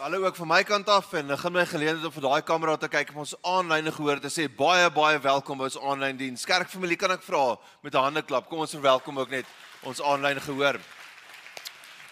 [0.00, 2.72] Hallo ook van my kant af en ek gaan my geleentheid om vir daai kamera
[2.80, 6.46] te kyk om ons aanlyn gehoor te sê baie baie welkom by ons aanlyn diens.
[6.48, 8.48] Kerk familie kan ek vra met 'n hande klap.
[8.48, 9.44] Kom ons verwelkom ook net
[9.84, 10.80] ons aanlyn gehoor.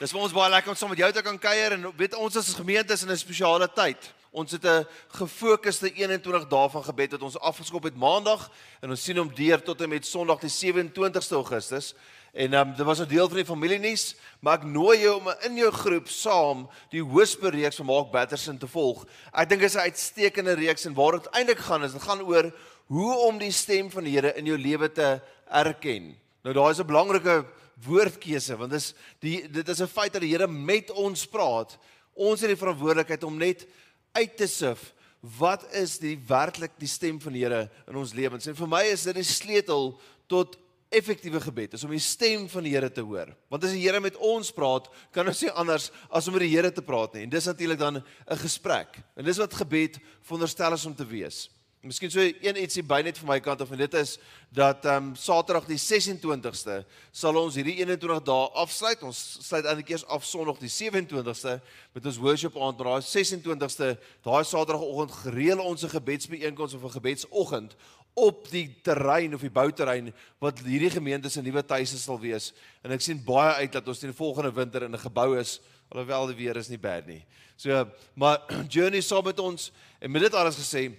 [0.00, 2.36] Dis vir ons baie lekker om saam met jou te kan kuier en weet ons
[2.36, 4.12] as gemeente is in 'n spesiale tyd.
[4.32, 8.50] Ons het 'n gefokusde 21 dae van gebed wat ons afgeskop het Maandag
[8.82, 11.94] en ons sien hom deur tot en met Sondag die 27ste Augustus.
[12.32, 15.56] En um, dit was 'n deel van die familienuus, maar ek nooi jou om in
[15.56, 19.06] jou groep saam die Whisper reeks van Mark Batterson te volg.
[19.32, 22.22] Ek dink dit is 'n uitstekende reeks en waar dit eintlik gaan is, dit gaan
[22.22, 22.52] oor
[22.86, 25.20] hoe om die stem van die Here in jou lewe te
[25.50, 26.16] erken.
[26.42, 27.44] Nou daar is 'n belangrike
[27.86, 31.78] woordkeuse want dis die dit is 'n feit dat die Here met ons praat.
[32.14, 33.66] Ons het die verantwoordelikheid om net
[34.12, 38.46] uit te sif wat is die werklik die stem van die Here in ons lewens.
[38.46, 40.56] En vir my is dit die sleutel tot
[40.88, 43.34] effektiewe gebed is om die stem van die Here te hoor.
[43.52, 46.54] Want as die Here met ons praat, kan ons nie anders as om met die
[46.54, 47.26] Here te praat nie.
[47.26, 48.98] En dis natuurlik dan 'n gesprek.
[49.16, 51.48] En dis wat gebed veronderstel is om te wees.
[51.78, 54.16] Miskien so een ietsie by net van my kant of en dit is
[54.50, 56.80] dat ehm um, Saterdag die 26ste
[57.14, 59.04] sal ons hierdie 21 dae afsluit.
[59.06, 61.60] Ons sluit eintlik eers af Sondag die 27ste
[61.94, 63.92] met ons worship aand, maar daai 26ste,
[64.26, 67.76] daai Saterdagoggend gereël ons 'n gebedsbijeenkoms of 'n gebedsoggend
[68.18, 72.52] op die terrein of die bouterrein wat hierdie gemeente se nuwe tuise sal wees.
[72.82, 76.26] En ek sien baie uit dat ons teen volgende winter in 'n gebou is, alhoewel
[76.26, 77.24] die weer is nie bad nie.
[77.56, 78.42] So, maar
[78.74, 80.92] journey saam met ons en met dit alles gesê,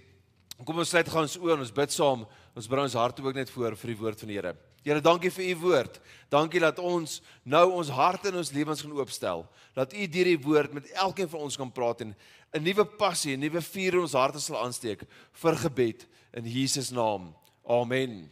[0.65, 2.25] kom ons sluit gaan ons oë en ons bid saam.
[2.55, 4.55] Ons bring ons harte ook net voor vir die woord van die Here.
[4.83, 5.99] Here, dankie vir u woord.
[6.31, 9.45] Dankie dat ons nou ons harte en ons lewens gaan oopstel.
[9.75, 12.15] Dat u deur die woord met elkeen van ons kan praat en
[12.53, 15.03] 'n nuwe passie, 'n nuwe vuur in ons harte sal aansteek
[15.33, 17.33] vir gebed in Jesus naam.
[17.67, 18.31] Amen.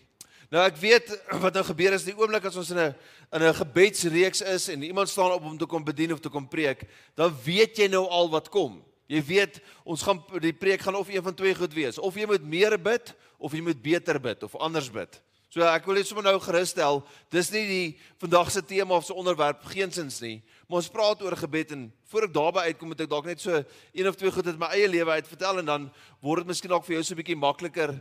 [0.50, 1.12] Nou ek weet
[1.44, 2.96] wat nou gebeur is die oomblik as ons in 'n
[3.36, 6.48] in 'n gebedsreeks is en iemand staan op om te kom bedien of te kom
[6.48, 8.84] preek, dan weet jy nou al wat kom.
[9.08, 12.26] Jy weet ons gaan die preek gaan of een van twee goed wees, of jy
[12.26, 15.22] moet meer bid of jy moet beter bid of anders bid.
[15.50, 17.00] So ek wil net sommer nou gerusstel,
[17.32, 17.86] dis nie die
[18.20, 22.28] vandag se tema of se onderwerp geensins nie, maar ons praat oor gebed en voor
[22.28, 23.62] ek daarby uitkom moet ek dalk net so
[23.96, 25.88] een of twee goed uit my eie lewe uit vertel en dan
[26.20, 27.96] word dit miskien dalk vir jou so 'n bietjie makliker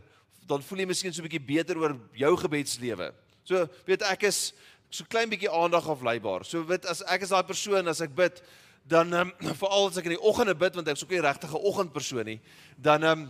[0.46, 3.12] dan voel jy miskien so 'n bietjie beter oor jou gebedslewe.
[3.44, 4.52] So weet ek is
[4.90, 6.44] so klein bietjie aandag afleibaar.
[6.44, 8.42] So weet as ek is daai persoon as ek bid
[8.86, 9.32] dan um,
[9.62, 12.26] veral as ek in die oggende bid want ek is ook nie regtig 'n oggendpersoon
[12.26, 12.40] nie,
[12.76, 13.28] dan um,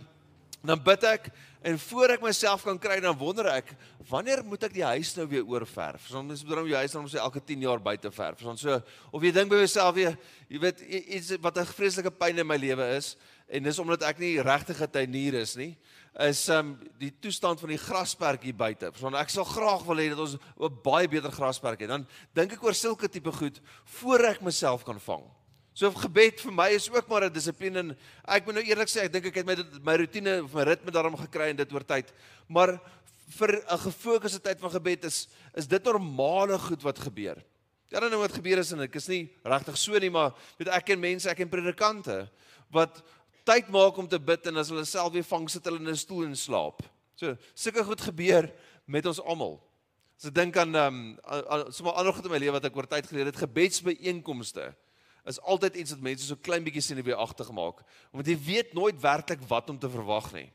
[0.61, 1.29] dan bid ek
[1.61, 3.73] en voor ek myself kan kry dan wonder ek
[4.09, 6.07] wanneer moet ek die huis nou weer oorverf?
[6.09, 8.41] Soms mens moet dan jou huis dan moet elke 10 jaar buite verf.
[8.41, 8.81] Soms so
[9.11, 10.15] of jy dink by jouself jy,
[10.49, 13.15] jy weet iets wat 'n vreeslike pyn in my lewe is
[13.47, 15.77] en dis omdat ek nie regtig 'n tuinier is nie
[16.19, 18.89] is um die toestand van die grasperk hier buite.
[18.99, 21.89] Want ek sal graag wil hê dat ons 'n baie beter grasperk het.
[21.89, 25.23] Dan dink ek oor sulke tipe goed voor ek myself kan vang.
[25.77, 29.05] So gebed vir my is ook maar 'n dissipline en ek moet nou eerlik sê
[29.05, 29.55] ek dink ek het my
[29.85, 32.09] my rotine of my ritme daarom gekry en dit oor tyd.
[32.49, 32.81] Maar
[33.37, 37.37] vir 'n gefokusde tyd van gebed is is dit normale goed wat gebeur.
[37.89, 40.67] Ja dan nou wat gebeur is en ek is nie regtig so nie maar weet
[40.67, 42.27] ek ken mense ek ken predikante
[42.71, 43.03] wat
[43.45, 45.95] tyd maak om te bid en as hulle self weer vang sit hulle in 'n
[45.95, 46.81] stoel en slaap.
[47.15, 48.51] So sulke goed gebeur
[48.87, 49.61] met ons almal.
[50.17, 52.87] As ek dink aan ehm um, sommer ander goed in my lewe wat ek oor
[52.87, 54.73] tyd geleer het gebedsbijeenkomste
[55.27, 57.83] is altyd iets wat mense so klein bietjie sien wie agter gemaak.
[58.11, 60.47] Want jy weet nooit werklik wat om te verwag nie.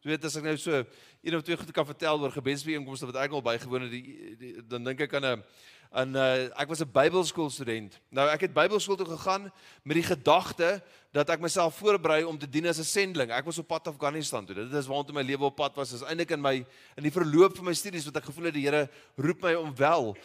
[0.00, 3.18] Jy weet as ek nou so een of twee goed kan vertel oor gebedsbijeenkomste wat
[3.20, 5.42] ek al bygewoon het, dan dink ek aan 'n
[5.90, 8.00] aan 'n uh, ek was 'n Bybelskool student.
[8.08, 9.52] Nou ek het Bybelskool toe gegaan
[9.82, 13.30] met die gedagte dat ek myself voorberei om te dien as 'n sending.
[13.30, 14.54] Ek was op pad Afghanistan toe.
[14.54, 15.90] Dit is waartoe my lewe op pad was.
[15.90, 16.64] Dit is eintlik in my
[16.96, 19.74] in die verloop van my studies wat ek gevoel het die Here roep my om
[19.76, 20.16] wel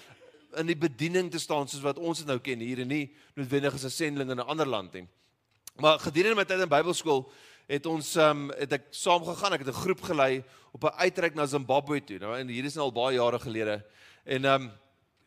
[0.57, 3.73] in die bediening te staan soos wat ons dit nou ken hier en nie noodwendig
[3.73, 5.07] as 'n sendeling in 'n ander land nie.
[5.75, 7.31] Maar gedurende my tyd in Bybelskool
[7.67, 9.53] het ons um, het ek saam gegaan.
[9.53, 12.19] Ek het 'n groep gelei op 'n uitreik na Zimbabwe toe.
[12.19, 13.83] Nou en hier is nou al baie jare gelede.
[14.23, 14.71] En ehm um,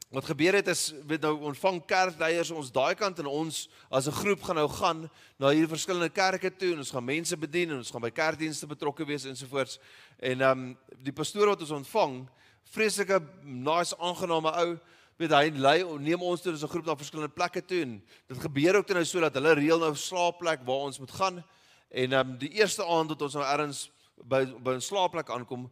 [0.08, 4.12] wat gebeur het is weet nou ontvang kerkleiers ons daai kant en ons as 'n
[4.12, 7.76] groep gaan nou gaan na hierdie verskillende kerke toe en ons gaan mense bedien en
[7.76, 9.78] ons gaan by kerkdienste betrokke wees ensovoorts.
[10.18, 12.28] En ehm um, die pastoor wat ons ontvang,
[12.64, 14.78] vreeslike nice aangename ou
[15.18, 18.38] weet hy lei neem ons toe as 'n groep na verskillende plekke toe en dit
[18.38, 21.44] gebeur ook nou so dat hulle reël nou 'n slaapplek waar ons moet gaan
[21.90, 23.90] en ehm um, die eerste aand wat ons nou ergens
[24.24, 25.70] by by 'n slaapplek aankom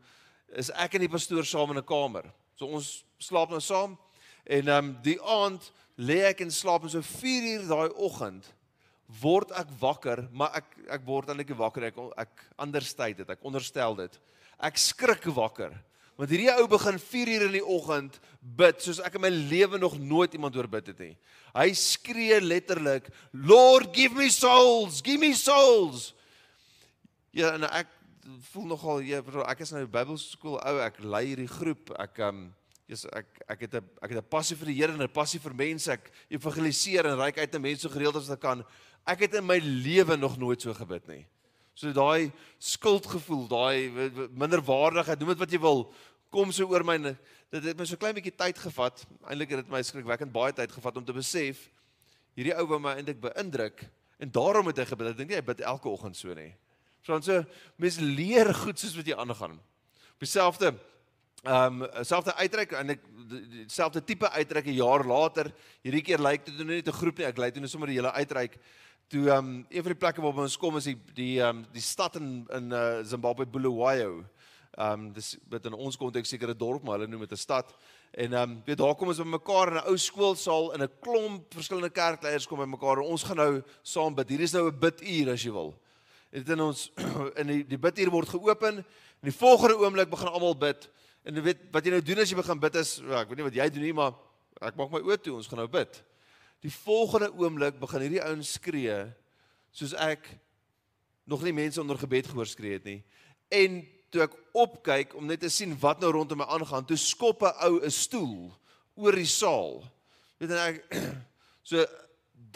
[0.54, 2.24] is ek en die pastoor saam in 'n kamer.
[2.54, 3.98] So ons slaap nou saam
[4.44, 8.54] en ehm um, die aand lê ek in slaap en so 4 uur daai oggend
[9.22, 13.94] word ek wakker, maar ek ek word eintlik wakker ek ek understate dit, ek onderstel
[13.94, 14.18] dit.
[14.58, 15.72] Ek skrik wakker
[16.16, 19.78] Want hierdie ou begin 4 uur in die oggend bid soos ek in my lewe
[19.78, 21.16] nog nooit iemand hoor bid het nie.
[21.52, 26.14] Hy skree letterlik, "Lord, give me souls, give me souls."
[27.32, 27.86] Ja, en ek
[28.50, 31.92] voel nogal ja, ek is nou Bybelskool ou, ek lei hierdie groep.
[32.00, 32.54] Ek um
[32.88, 35.40] yes, ek ek het 'n ek het 'n passie vir die Here en 'n passie
[35.40, 35.92] vir mense.
[35.92, 38.64] Ek evangeliseer en reik uit na mense so gereeld as ek kan.
[39.06, 41.26] Ek het in my lewe nog nooit so gebid nie.
[41.76, 45.82] So daai skuldgevoel, daai minderwaardigheid, noem dit wat jy wil,
[46.32, 46.96] kom so oor my.
[47.52, 49.02] Dit het my so klein bietjie tyd gevat.
[49.28, 51.66] Eintlik het dit my skrikwekkend baie tyd gevat om te besef
[52.36, 53.86] hierdie ou wou my eintlik beïndruk
[54.20, 55.12] en daarom het hy gebid.
[55.12, 56.50] Ek dink nie hy bid elke oggend so nie.
[57.04, 57.40] So dan so
[57.80, 59.56] mense leer goed soos wat jy aangaan.
[60.20, 60.74] Dieselfde
[61.46, 65.52] ehm um, selfde uitreik en ek dieselfde tipe uitreik 'n jaar later.
[65.84, 67.26] Hierdie keer lyk dit nou net 'n groep nie.
[67.26, 68.58] Ek lei toe net sommer die hele uitreik.
[69.08, 71.66] Toe ehm um, een van die plekke waar ons kom is die die ehm um,
[71.72, 74.24] die stad in in uh, Zimbabwe Bulawayo.
[74.74, 77.36] Ehm um, dis met in ons konteks seker 'n dorp, maar hulle noem dit 'n
[77.36, 77.74] stad.
[78.10, 81.54] En ehm um, weet daar kom ons bymekaar in 'n ou skoolsaal in 'n klomp
[81.54, 84.28] verskillende kerkleiers kom bymekaar en ons gaan nou saam bid.
[84.28, 85.74] Hier is nou 'n biduur as jy wil
[86.30, 86.90] het in ons
[87.40, 88.84] in die die biduur word geopen en
[89.30, 90.90] die volgende oomblik begin almal bid.
[91.24, 93.40] En jy weet wat jy nou doen as jy begin bid is, ja, ek weet
[93.40, 94.12] nie wat jy doen nie, maar
[94.60, 96.02] ek maak my oë toe, ons gaan nou bid.
[96.64, 98.96] Die volgende oomblik begin hierdie ouens skree
[99.76, 100.24] soos ek
[101.26, 103.00] nog nie mense onder gebed gehoor skree het nie.
[103.52, 103.82] En
[104.14, 107.54] toe ek opkyk om net te sien wat nou rondom my aangaan, toe skop 'n
[107.66, 108.54] ou 'n stoel
[108.96, 109.84] oor die saal.
[110.38, 110.78] Weet jy ek
[111.70, 111.84] so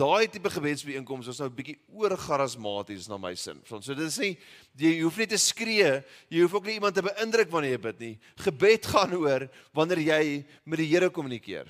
[0.01, 3.61] daai tipe gebedsbijeenkoms is nou 'n bietjie oorgarasmaties na my sin.
[3.67, 4.39] So dit is nie
[4.77, 8.01] jy hoef nie te skree, jy hoef ook nie iemand te beïndruk wanneer jy bid
[8.01, 8.19] nie.
[8.37, 11.67] Gebed gaan oor wanneer jy met die Here kommunikeer.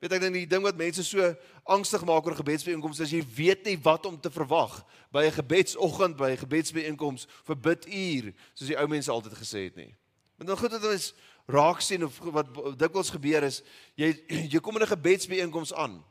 [0.00, 1.34] Weet ek dink die ding wat mense so
[1.64, 6.16] angstig maak oor gebedsbijeenkomste is jy weet nie wat om te verwag by 'n gebedsoggend,
[6.16, 9.94] by 'n gebedsbijeenkoms vir biduur, soos die ou mense altyd gesê het nie.
[10.36, 11.14] Maar dan goed dat ons
[11.46, 13.62] raak sien of wat dikwels gebeur is,
[13.96, 14.12] jy
[14.52, 16.04] jy kom in 'n gebedsbijeenkoms aan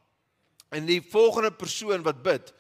[0.76, 2.54] En die volgende persoon wat bid,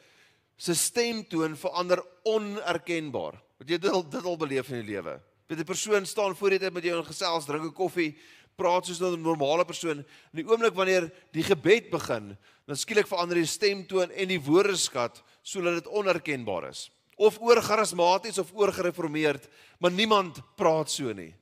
[0.55, 3.39] se stemtoon verander onerkenbaar.
[3.59, 5.17] Wat jy dit al dit al beleef in die lewe.
[5.47, 8.17] Dit 'n persoon staan voor jy met jou in gesels, drink 'n koffie,
[8.55, 9.99] praat soos 'n normale persoon.
[10.33, 15.23] In die oomblik wanneer die gebed begin, dan skielik verander die stemtoon en die woordeskat
[15.43, 16.89] sodat dit onerkenbaar is.
[17.17, 19.47] Of oor charismaties of oor gereformeerd,
[19.79, 21.33] maar niemand praat so nie.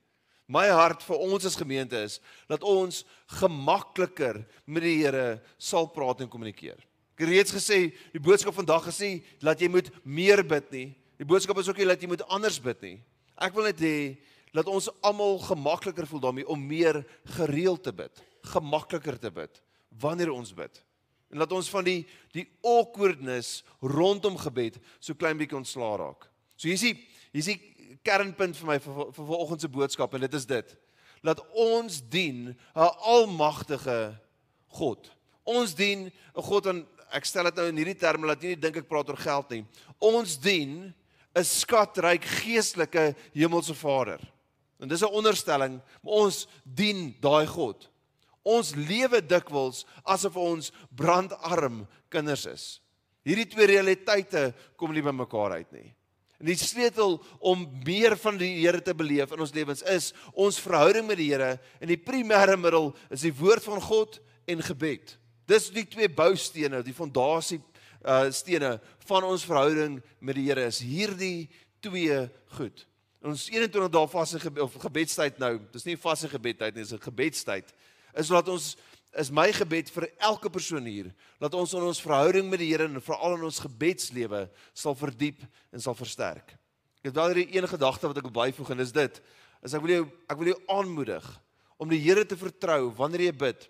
[0.47, 3.05] My hart vir ons as gemeente is dat ons
[3.39, 6.77] gemakliker met die Here sal praat en kommunikeer.
[7.13, 10.87] Ek het reeds gesê, die boodskap vandag is nie dat jy moet meer bid nie.
[11.17, 12.97] Die boodskap is ook nie dat jy moet anders bid nie.
[13.39, 14.17] Ek wil net hê
[14.53, 17.01] dat ons almal gemakliker voel daarmee om meer
[17.37, 18.23] gereeld te bid,
[18.53, 19.61] gemakliker te bid
[19.99, 20.83] wanneer ons bid.
[21.33, 22.03] En dat ons van die
[22.33, 26.27] die awkwardness rondom gebed so klein bietjie ontslaa raak.
[26.55, 26.95] So hier is die
[27.33, 30.75] hier is die kernpunt vir my vir, vir vanoggend se boodskap en dit is dit.
[31.25, 34.19] Dat ons dien 'n almagtige
[34.67, 35.09] God.
[35.43, 38.77] Ons dien 'n God en ek stel dit nou in hierdie terme jy nie dink
[38.77, 39.65] ek praat oor geld nie.
[39.99, 40.93] Ons dien
[41.35, 44.19] 'n skatryk geestelike hemelse Vader.
[44.83, 47.89] En dis 'n onderstelling, maar ons dien daai God.
[48.43, 52.81] Ons lewe dikwels asof ons brandarm kinders is.
[53.23, 55.93] Hierdie twee realiteite kom nie by mekaar uit nie.
[56.39, 60.59] En die sleutel om meer van die Here te beleef in ons lewens is ons
[60.59, 65.17] verhouding met die Here en die primêre middel is die woord van God en gebed.
[65.47, 67.61] Dis die twee boustene, die fondasie
[68.03, 71.47] uh stene van ons verhouding met die Here is hierdie
[71.79, 72.83] twee goed.
[73.23, 76.99] Ons 21 dae vasse gebed of gebedstyd nou, dis nie vasse gebedtyd nie, dis 'n
[76.99, 77.71] gebedstyd.
[78.19, 78.75] Is laat ons
[79.15, 82.85] is my gebed vir elke persoon hier dat ons in ons verhouding met die Here
[82.85, 86.57] en veral in ons gebedslewe sal verdiep en sal versterk.
[86.99, 89.21] Ek het wel hierdie een gedagte wat ek wil byvoeg en dis dit.
[89.63, 91.41] Is ek wil jou ek wil jou aanmoedig
[91.77, 93.69] om die Here te vertrou wanneer jy bid.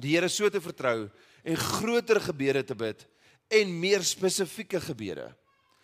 [0.00, 1.10] Die Here so te vertrou
[1.44, 3.06] en groter gebede te bid
[3.50, 5.34] en meer spesifieke gebede.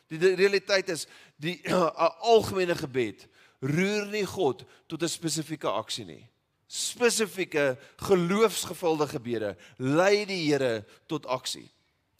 [0.09, 3.27] Die, die realiteit is die 'n algemene gebed
[3.61, 6.25] roer nie God tot 'n spesifieke aksie nie
[6.67, 11.69] spesifieke geloofsgevulde gebede lei die Here tot aksie.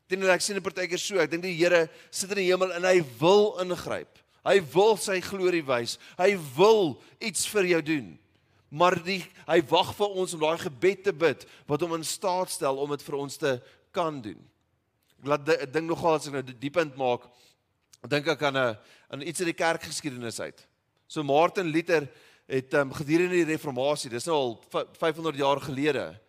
[0.07, 2.85] Teenoor ek sien 'n partykeer so, ek dink die Here sit in die hemel en
[2.85, 4.19] hy wil ingryp.
[4.45, 5.99] Hy wil sy glorie wys.
[6.17, 8.19] Hy wil iets vir jou doen.
[8.71, 12.51] Maar die hy wag vir ons om daai gebed te bid wat hom in staat
[12.51, 14.39] stel om dit vir ons te kan doen.
[15.19, 17.27] Ek laat ek dink nogal as ek nou diep in maak,
[18.09, 20.67] dink ek aan 'n aan iets uit die kerkgeskiedenis uit.
[21.07, 22.09] So Martin Luther
[22.47, 24.53] het um, gedurende die reformatie, dis nou al
[24.99, 26.21] 500 jaar gelede,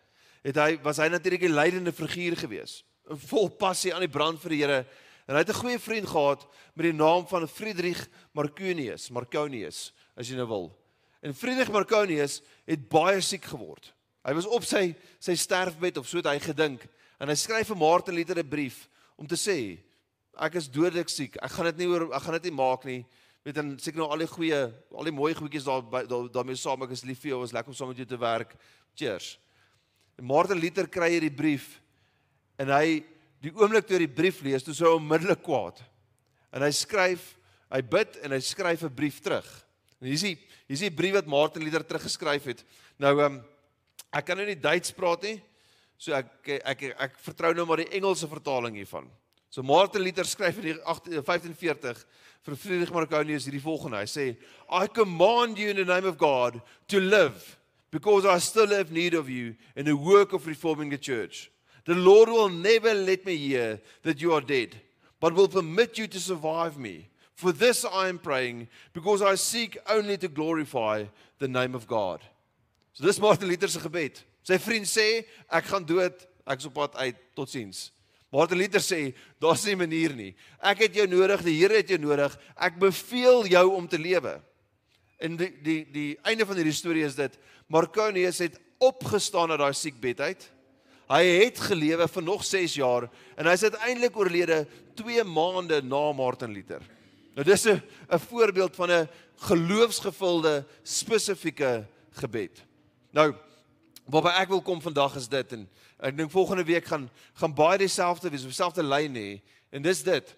[0.42, 2.84] het hy was hy natuurlik 'n leidende figuur gewees,
[3.28, 4.86] vol passie aan die brand vir die Here.
[5.26, 10.28] En hy het 'n goeie vriend gehad met die naam van Friedrich Marconius, Marconius, as
[10.28, 10.78] jy nou wil.
[11.20, 13.92] En Friedrich Marconius het baie siek geword.
[14.24, 16.86] Hy was op sy sy sterfbed of so het hy gedink
[17.18, 19.78] en hy skryf vir Martin Luther 'n brief om te sê
[20.46, 21.36] ek is dodelik siek.
[21.42, 23.02] Ek gaan dit nie oor ek gaan dit nie maak nie.
[23.46, 26.84] Weet dan seker nou al die goeie al die mooi goedjies daar daarmee daar saam
[26.86, 28.54] ek is lief vir jou, is lekker om saam met jou te werk.
[28.98, 29.36] Cheers.
[30.18, 31.78] En Martin Luther kry hierdie brief
[32.58, 33.00] en hy
[33.42, 35.78] die oomblik toe hy die brief lees, toe sou hy onmiddellik kwaad.
[36.50, 37.36] En hy skryf,
[37.70, 39.46] hy bid en hy skryf 'n brief terug.
[40.00, 40.36] En hier is die
[40.68, 42.64] hier is die brief wat Martin Luther teruggeskryf het.
[42.98, 43.44] Nou ehm um,
[44.12, 45.38] ek kan nou nie Duits praat nie.
[45.98, 49.08] So ek ek ek, ek vertrou nou maar die Engelse vertaling hiervan.
[49.50, 52.04] So Martin Luther skryf in 1540
[52.44, 53.96] vir Friedrich Marconius hierdie volgende.
[53.96, 54.36] Hy sê,
[54.68, 57.56] "I command you in the name of God to live
[57.90, 61.50] because I still have need of you in the work of reforming the church.
[61.86, 64.76] The Lord will never let me hear that you are dead,
[65.20, 67.08] but will permit you to survive me.
[67.34, 71.06] For this I am praying because I seek only to glorify
[71.38, 72.20] the name of God."
[72.92, 74.20] So dis Martin Luther se gebed.
[74.42, 77.90] Sy vriend sê ek gaan dood, ek's op pad uit, totsiens.
[78.30, 80.34] Martin Luther sê daar's nie 'n manier nie.
[80.60, 82.38] Ek het jou nodig, die Here het jou nodig.
[82.56, 84.40] Ek beveel jou om te lewe.
[85.18, 89.74] En die die die einde van hierdie storie is dit Marconius het opgestaan uit daai
[89.74, 90.50] siekbed uit.
[91.08, 96.52] Hy het gelewe vir nog 6 jaar en hy's uiteindelik oorlede 2 maande na Martin
[96.52, 96.82] Luther.
[97.34, 102.64] Nou dis 'n 'n voorbeeld van 'n geloofsgevulde spesifieke gebed.
[103.12, 103.34] Nou
[104.08, 105.66] Waarby ek wil kom vandag is dit en
[105.98, 109.30] ek dink volgende week gaan gaan baie dieselfde wees, dieselfde lyn hê
[109.74, 110.34] en dis dit.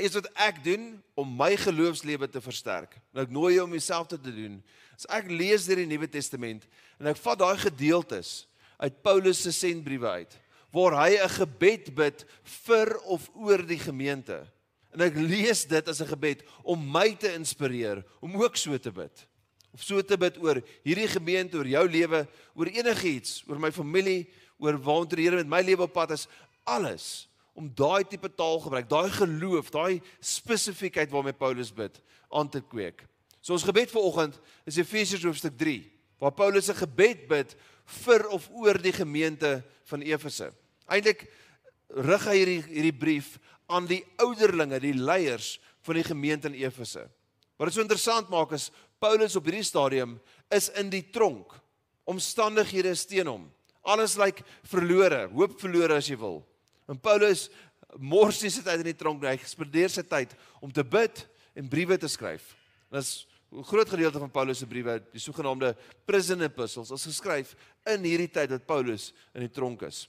[0.00, 0.86] Is wat ek doen
[1.18, 2.96] om my geloofslewe te versterk.
[3.12, 4.60] En ek nooi jou om dieselfde te doen.
[4.96, 6.64] As ek lees deur die Nuwe Testament
[7.00, 8.46] en ek vat daai gedeeltes
[8.82, 10.38] uit Paulus se sendbriewe uit
[10.72, 12.24] waar hy 'n gebed bid
[12.64, 14.40] vir of oor die gemeente.
[14.92, 18.90] En ek lees dit as 'n gebed om my te inspireer om ook so te
[18.90, 19.28] bid
[19.72, 24.26] of so te bid oor hierdie gemeente, oor jou lewe, oor enigiets, oor my familie,
[24.62, 26.28] oor waantoe die Here met my lewe op pad is,
[26.64, 27.28] alles
[27.58, 31.98] om daai tipe taal gebruik, daai geloof, daai spesifiekheid waarmee Paulus bid
[32.32, 33.04] aan te kweek.
[33.42, 34.38] So ons gebed vir oggend
[34.68, 35.80] is Efesiërs hoofstuk 3
[36.22, 37.56] waar Paulus 'n gebed bid
[38.04, 40.52] vir of oor die gemeente van Efese.
[40.86, 41.26] Eintlik
[41.88, 47.10] rig hy hierdie hierdie brief aan die ouderlinge, die leiers van die gemeente in Efese.
[47.58, 51.52] Wat dit so interessant maak is Paulus op hierdie stadium is in die tronk.
[52.04, 53.50] Omstandighede steen hom.
[53.82, 56.40] Alles lyk like verlore, hoop verlore as jy wil.
[56.90, 57.48] En Paulus
[57.98, 59.32] mors nie sy tyd in die tronk nie.
[59.32, 61.24] Hy spandeer sy tyd om te bid
[61.58, 62.54] en briewe te skryf.
[62.92, 67.54] Dit is 'n groot gedeelte van Paulus se briewe, die sogenaamde prison epistles, is geskryf
[67.86, 70.08] in hierdie tyd wat Paulus in die tronk is.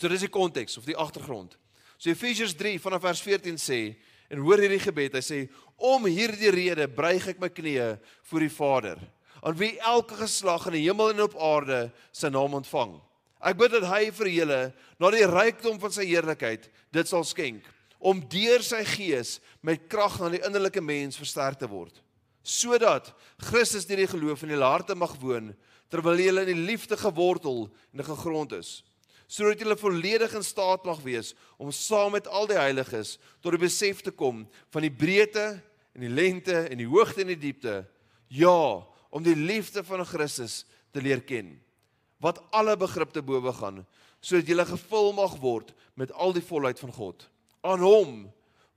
[0.00, 1.56] So dis die konteks of die agtergrond.
[1.98, 3.96] So Efesiërs 3 vanaf vers 14 sê
[4.28, 5.38] En hoor hierdie gebed, hy sê
[5.80, 7.94] om hierdie rede buig ek my knieë
[8.28, 9.00] voor die Vader,
[9.42, 12.96] aan wie elke geslag in die hemel en op aarde sy naam ontvang.
[13.38, 14.60] Ek bid dat hy vir julle
[14.98, 17.66] na die rykdom van sy heerlikheid dit sal skenk
[17.98, 22.02] om deur sy gees met krag aan die innerlike mens versterk te word
[22.48, 23.10] sodat
[23.50, 25.50] Christus deur die geloof in julle harte mag woon
[25.92, 28.78] terwyl julle in die liefde gewortel en gegrond is
[29.28, 33.60] sodat julle volledig in staat mag wees om saam met al die heiliges tot die
[33.60, 35.50] besef te kom van die breedte
[35.92, 37.82] en die lengte en die hoogte en die diepte.
[38.30, 41.56] Ja, om die liefde van Christus te leer ken
[42.22, 43.84] wat alle begrip te bowe gaan
[44.20, 47.22] sodat julle gevul mag word met al die volheid van God.
[47.62, 48.16] Aan hom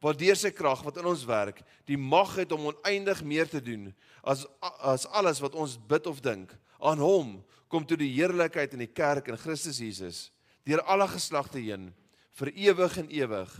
[0.01, 3.61] wat deur sy krag wat in ons werk, die mag het om oneindig meer te
[3.61, 3.89] doen
[4.21, 4.45] as
[4.81, 6.53] as alles wat ons bid of dink.
[6.81, 10.29] Aan hom kom toe die heerlikheid in die kerk in Christus Jesus
[10.67, 11.89] deur alle geslagte heen
[12.37, 13.53] vir ewig en ewig.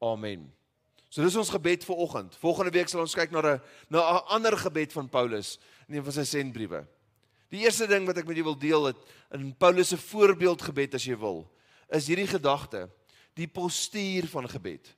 [0.00, 0.48] Amen.
[1.16, 2.34] So dis ons gebed vir oggend.
[2.42, 5.58] Volgende week sal ons kyk na 'n na 'n ander gebed van Paulus
[5.88, 6.84] in een van sy sendbriewe.
[7.48, 8.96] Die eerste ding wat ek met julle wil deel het
[9.32, 11.50] in Paulus se voorbeeldgebed as jy wil,
[11.88, 12.90] is hierdie gedagte,
[13.34, 14.94] die postuur van gebed.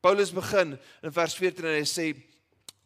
[0.00, 2.14] Paulus begin in vers 14 en hy sê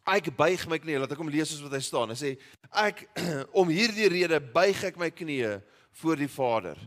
[0.07, 2.09] ek buig my knieë, laat ek hom lees soos wat hy staan.
[2.09, 2.37] Hy sê
[2.71, 3.07] ek
[3.61, 5.61] om hierdie rede buig ek my knieë
[6.01, 6.77] voor die Vader.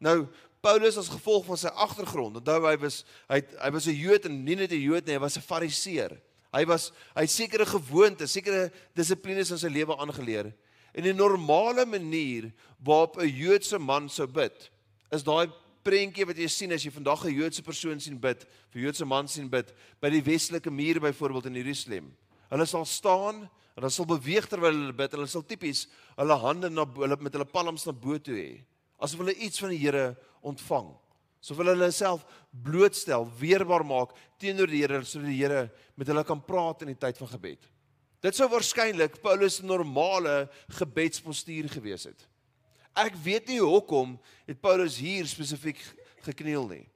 [0.00, 0.26] Nou
[0.60, 2.40] Paulus as gevolg van sy agtergrond.
[2.40, 5.20] Onthou hy was hy hy was 'n Jood en nie net 'n Jood nie, hy
[5.20, 6.18] was 'n Fariseer.
[6.52, 10.52] Hy was hy het sekere gewoontes, sekere dissiplines in sy lewe aangeleer.
[10.94, 14.70] En 'n normale manier waarop 'n Joodse man sou bid,
[15.12, 15.52] is daai
[15.84, 19.28] prentjie wat jy sien as jy vandag 'n Joodse persoon sien bid, vir Joodse man
[19.28, 22.16] sien bid by die westelike muur byvoorbeeld in Jerusalem.
[22.50, 23.42] Hulle sal staan
[23.76, 25.12] en hulle sal beweeg terwyl hulle bid.
[25.12, 25.86] Hulle sal tipies
[26.16, 28.64] hulle hande na hulle met hulle palms na bo toe hê
[28.98, 30.90] asof hulle iets van die Here ontvang.
[31.38, 35.68] Asof hulle hulle self blootstel, weerbaar maak teenoor die Here sodat die Here
[35.98, 37.68] met hulle kan praat in die tyd van gebed.
[38.24, 40.48] Dit sou waarskynlik Paulus se normale
[40.80, 42.24] gebedspostuur gewees het.
[42.98, 44.16] Ek weet nie hoekom
[44.48, 45.78] het Paulus hier spesifiek
[46.26, 46.86] gekniel nie.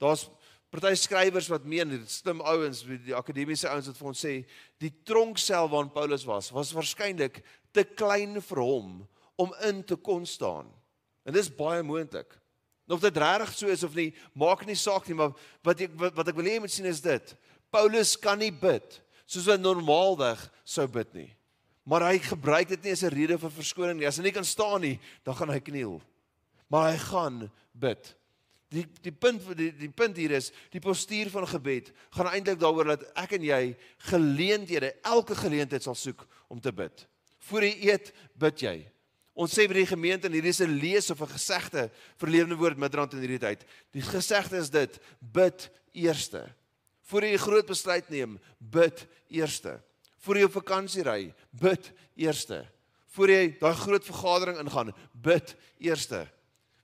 [0.00, 0.24] Daar's
[0.72, 4.32] party skrywers wat meen dit slim ouens, die akademiese ouens wat vir ons sê
[4.82, 7.42] die tronksel waarin Paulus was, was waarskynlik
[7.74, 8.96] te klein vir hom
[9.36, 10.70] om in te kon staan.
[11.28, 12.32] En dis baie moontlik.
[12.88, 15.32] Of dit regtig so is of nie, maak nie saak nie, maar
[15.64, 17.32] wat ek wat, wat ek wil hê jy moet sien is dit.
[17.72, 21.30] Paulus kan nie bid soos 'n normaalweg sou bid nie.
[21.84, 24.06] Maar hy gebruik dit nie as 'n rede vir verskoning nie.
[24.06, 26.02] As hy nie kan staan nie, dan gaan hy kniel.
[26.68, 28.14] Maar hy gaan bid.
[28.68, 32.96] Die die punt die die punt hier is, die postuur van gebed gaan eintlik daaroor
[32.96, 33.76] dat ek en jy
[34.10, 37.06] geleenthede, elke geleentheid sal soek om te bid.
[37.38, 38.93] Voor jy eet, bid jy.
[39.34, 42.56] Ons sê by die gemeente en hierdie is 'n lees of 'n gesegde vir lewende
[42.56, 43.66] woord midrand in hierdie tyd.
[43.90, 46.54] Die gesegde is dit: bid eerste.
[47.02, 49.82] Voordat jy 'n groot besluit neem, bid eerste.
[50.18, 52.64] Voordat jy op vakansie ry, bid eerste.
[53.10, 56.28] Voordat jy daai groot vergadering ingaan, bid eerste.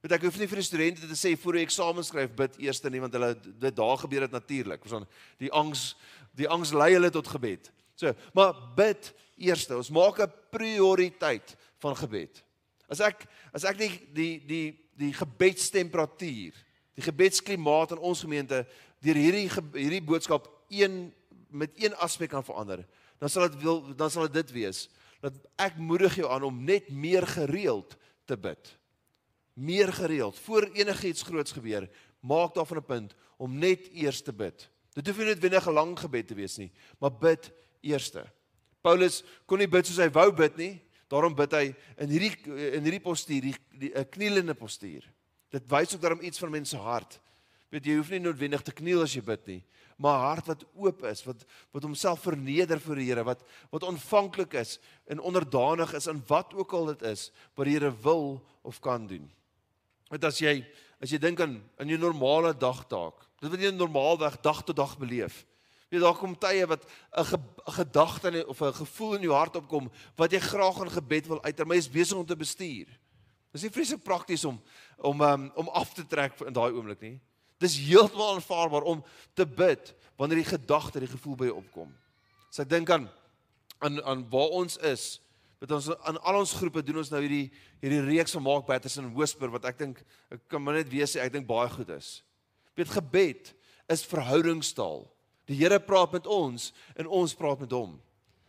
[0.00, 2.90] Want ek hoef nie vir die studente te sê voor jy eksamen skryf, bid eerste
[2.90, 4.85] nie want hulle dit daar gebeur dit natuurlik.
[4.85, 5.07] Ons
[5.38, 5.95] die angs
[6.35, 7.71] die angs lei hulle tot gebed.
[7.95, 9.76] So, maar bid eerste.
[9.76, 12.43] Ons maak 'n prioriteit van gebed.
[12.91, 14.67] As ek as ek die die die
[15.01, 16.57] die gebedstemperatuur,
[16.99, 18.65] die gebedsklimaat in ons gemeente
[19.01, 21.09] deur hierdie hierdie boodskap een
[21.51, 22.85] met een aspek kan verander,
[23.19, 24.89] dan sal dit wil dan sal dit wees
[25.21, 28.71] dat ek moedig jou aan om net meer gereeld te bid.
[29.55, 31.89] Meer gereeld voor enigiets groots gebeur,
[32.21, 34.69] maak daarvan 'n punt om net eers te bid.
[34.95, 38.25] Dit hoef nie noodwendig 'n lang gebed te wees nie, maar bid eerste.
[38.81, 41.64] Paulus kon nie bid soos hy wou bid nie, Daarom bid hy
[41.99, 42.35] in hierdie
[42.76, 45.02] in hierdie postuur, die, die 'n knielende postuur.
[45.50, 47.19] Dit wys ook daarom iets van mense hart.
[47.71, 49.62] Weet jy, hoef nie noodwendig te kniel as jy bid nie,
[49.99, 53.83] maar 'n hart wat oop is, wat wat homself verneder voor die Here, wat wat
[53.83, 58.43] ontvanklik is en onderdanig is aan wat ook al dit is wat die Here wil
[58.62, 59.31] of kan doen.
[60.09, 60.64] Want as jy
[61.00, 64.99] as jy dink aan in jou normale dagtaak, dit wat jy normaalweg dag tot dag
[64.99, 65.47] beleef,
[65.90, 66.85] Weet daar kom tye wat
[67.18, 71.26] 'n ge, gedagte of 'n gevoel in jou hart opkom wat jy graag in gebed
[71.26, 72.87] wil uiter, maar jy is besig om te bestuur.
[73.53, 74.61] Dis nie vreeslik prakties om
[74.96, 77.20] om um, om af te trek in daai oomblik nie.
[77.59, 81.90] Dis heeltemal aanvaarbaar om te bid wanneer die gedagte, die gevoel by jou opkom.
[82.50, 83.11] So ek dink aan
[83.81, 85.20] aan aan waar ons is,
[85.61, 87.50] met ons aan al ons groepe doen ons nou hierdie
[87.81, 91.20] hierdie reeks van Mark Patterson Whisper wat ek dink ek kan maar net weer sê
[91.24, 92.20] ek dink baie goed is.
[92.79, 93.55] Weet gebed
[93.90, 95.09] is verhoudingstaal.
[95.51, 97.97] Die Here praat met ons en ons praat met hom.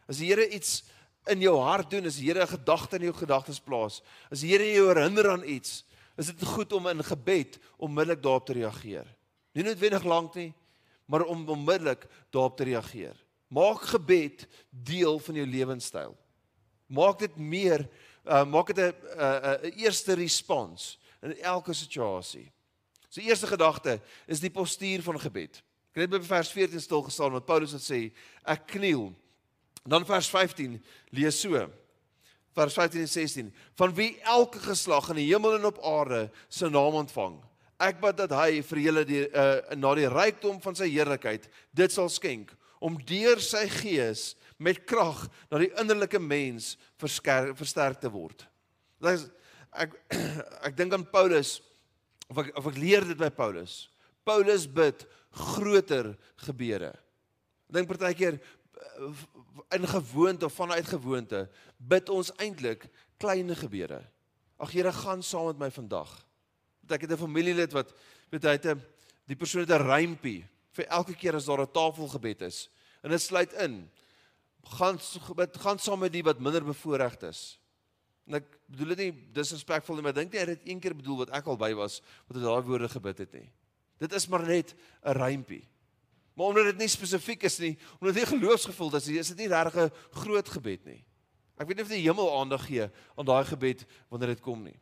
[0.05, 0.83] As die Here iets
[1.31, 4.51] in jou hart doen, as die Here 'n gedagte in jou gedagtes plaas, as die
[4.53, 5.83] Here jou herinner aan iets,
[6.17, 9.07] is dit goed om in gebed onmiddellik daarop te reageer.
[9.53, 10.53] Nie noodwendig lank nie,
[11.05, 13.15] maar om onmiddellik daarop te reageer.
[13.47, 16.15] Maak gebed deel van jou lewenstyl.
[16.87, 17.89] Maak dit meer
[18.25, 22.51] uh, maak dit 'n 'n eerste respons in elke situasie.
[23.09, 25.63] So eerste gedagte is die postuur van gebed.
[25.91, 28.01] Ek het by vers 14 stil gestaan wat Paulus het sê,
[28.47, 29.09] ek kniel.
[29.83, 30.77] Dan vers 15
[31.17, 31.65] lees so.
[32.55, 33.49] Vers 15 en 16.
[33.79, 37.39] Van wie elke geslag in die hemel en op aarde se naam ontvang.
[37.81, 41.93] Ek bid dat hy vir julle die uh, na die rykdom van sy heerlikheid dit
[41.93, 48.11] sal skenk om deur sy gees met krag na die innerlike mens versterk, versterk te
[48.13, 48.45] word.
[49.01, 49.25] Dit is
[49.71, 49.95] ek
[50.67, 51.57] ek dink aan Paulus
[52.29, 53.87] of ek of ek leer dit by Paulus.
[54.27, 56.91] Paulus bid groter gebeure.
[57.71, 59.11] Dink partykeer eh,
[59.77, 61.45] in gewoonte of vanuit gewoonte
[61.77, 62.87] bid ons eintlik
[63.21, 64.01] klein gebeure.
[64.61, 66.11] Ag Here, gaan saam met my vandag.
[66.81, 67.93] Want ek het 'n familielid wat
[68.29, 68.81] weet hy het 'n
[69.25, 72.69] die persoon het 'n rympie vir elke keer as daar 'n tafelgebed is.
[73.01, 73.89] En dit sluit in
[74.63, 74.99] gaan
[75.35, 77.59] bid gaan saam met die wat minder bevoordeeld is.
[78.27, 80.95] En ek bedoel dit nie disrespekvol nie, maar ek dink hy het dit een keer
[80.95, 83.49] bedoel wat ek al by was wat hy daai woorde gebid het nie.
[84.01, 84.73] Dit is maar net
[85.05, 85.67] 'n rympie.
[86.33, 89.75] Maar omdat dit nie spesifiek is nie, omdat dit geloofsgevoel is, is dit nie regtig
[89.83, 91.03] 'n groot gebed nie.
[91.57, 94.79] Ek weet nie of die hemel aandag gee aan daai gebed wanneer dit kom nie.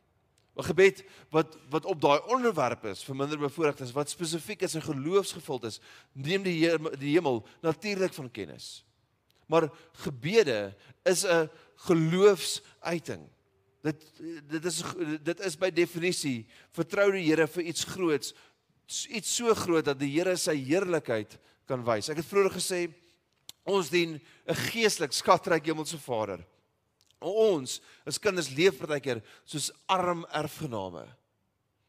[0.56, 4.82] 'n Gebed wat wat op daai onderwerp is vir minder bevoordeeldes, wat spesifiek is en
[4.82, 5.80] geloofsgevuld is,
[6.12, 8.84] neem die heer, die hemel natuurlik van kennis.
[9.46, 13.28] Maar gebede is 'n geloofsuiting.
[13.82, 14.04] Dit
[14.48, 14.82] dit is
[15.22, 18.34] dit is by definisie vertrou die Here vir iets groots
[18.90, 21.36] iets so groot dat die Here sy heerlikheid
[21.68, 22.10] kan wys.
[22.10, 22.80] Ek het vroeër gesê
[23.70, 26.44] ons dien 'n geestelik skatryk hemelse Vader.
[27.20, 31.06] Ons as kinders leef partykeer soos arm erfgename.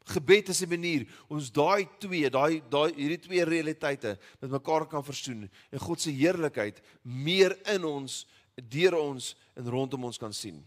[0.06, 5.04] Gebed is 'n manier ons daai twee, daai daai hierdie twee realiteite met mekaar kan
[5.04, 10.66] versoen en God se heerlikheid meer in ons deur ons en rondom ons kan sien.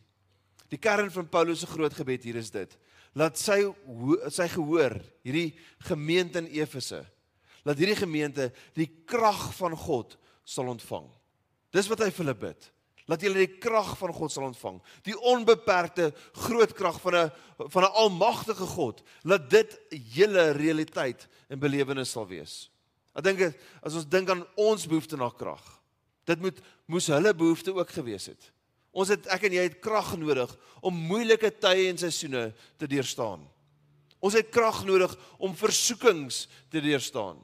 [0.71, 2.79] Die kern van Paulus se groot gebed hier is dit:
[3.15, 3.61] laat sy
[4.35, 5.55] sy gehoor, hierdie
[5.89, 7.05] gemeente in Efese,
[7.65, 11.07] laat hierdie gemeente die krag van God sal ontvang.
[11.75, 12.71] Dis wat hy vir hulle bid.
[13.11, 14.79] Laat julle die krag van God sal ontvang.
[15.05, 16.11] Die onbeperkte
[16.47, 17.31] groot krag van 'n
[17.71, 19.03] van 'n almagtige God.
[19.25, 22.71] Laat dit julle realiteit en belewenis sal wees.
[23.15, 23.41] Ek dink
[23.83, 25.63] as ons dink aan ons behoefte na krag,
[26.25, 28.51] dit moet moes hulle behoefte ook gewees het.
[28.95, 30.53] Ons het ek en jy het krag nodig
[30.85, 32.47] om moeilike tye en seisoene
[32.79, 33.43] te deurstaan.
[34.25, 37.41] Ons het krag nodig om versoekings te deurstaan.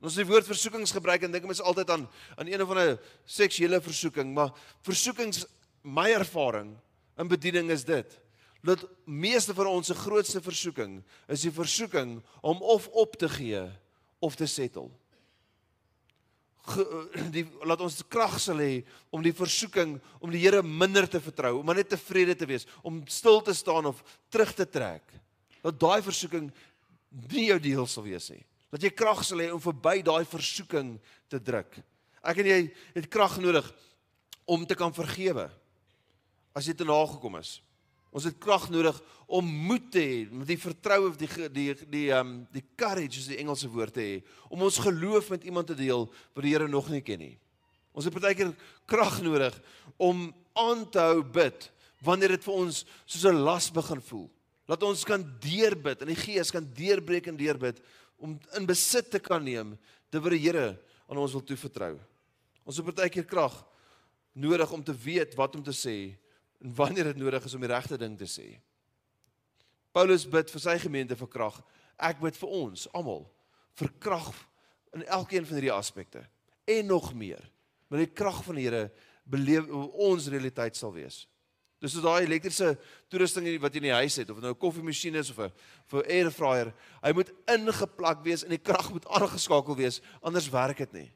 [0.00, 2.06] Ons het die woord versoekings gebruik en dink mens altyd aan
[2.36, 4.52] aan een of ander seksuele versoeking, maar
[4.86, 5.44] versoekings
[5.82, 6.74] my ervaring
[7.20, 8.18] in bediening is dit
[8.66, 10.98] dat meeste van ons se grootste versoeking
[11.30, 13.62] is die versoeking om of op te gee
[14.18, 14.88] of te settle
[17.34, 18.80] die laat ons krag sal hê
[19.14, 23.02] om die versoeking om die Here minder te vertrou, om net tevrede te wees, om
[23.10, 24.02] stil te staan of
[24.32, 25.04] terug te trek.
[25.62, 26.50] Dat daai versoeking
[27.32, 28.42] nie jou deel sal wees nie.
[28.72, 30.96] Dat jy krag sal hê om verby daai versoeking
[31.30, 31.78] te druk.
[32.26, 32.60] Ek en jy
[32.96, 33.68] het krag nodig
[34.46, 35.48] om te kan vergewe
[36.56, 37.58] as jy te nagekom is.
[38.16, 38.96] Ons het krag nodig
[39.28, 43.28] om moed te hê, met die vertroue of die die die um, die courage is
[43.28, 44.14] die Engelse woord te hê
[44.48, 47.34] om ons geloof met iemand te deel wat die Here nog nie ken nie.
[47.92, 48.54] Ons het partykeer
[48.88, 49.56] krag nodig
[50.00, 51.68] om aan te hou bid
[52.06, 54.28] wanneer dit vir ons soos 'n las begin voel.
[54.66, 57.82] Laat ons kan deurbid in die gees kan deurbreek en deurbid
[58.16, 59.76] om in besit te kan neem
[60.10, 61.98] te wat die Here aan ons wil toevertrou.
[62.64, 63.64] Ons het partykeer krag
[64.32, 66.16] nodig om te weet wat om te sê
[66.62, 68.46] en wanneer dit nodig is om die regte ding te sê.
[69.92, 71.56] Paulus bid vir sy gemeente vir krag.
[71.96, 73.24] Ek bid vir ons almal
[73.76, 74.32] vir krag
[74.96, 76.24] in elkeen van hierdie aspekte
[76.66, 77.42] en nog meer.
[77.88, 78.90] Maar die krag van die Here
[79.24, 81.24] beleef ons realiteit sal wees.
[81.82, 82.72] Dis so daai elektriese
[83.12, 85.52] toerusting wat jy in die huis het of nou 'n koffiemasjien is of 'n
[85.92, 90.78] vir air fryer, hy moet ingeplak wees en die krag moet aangeskakel wees anders werk
[90.78, 91.12] dit nie.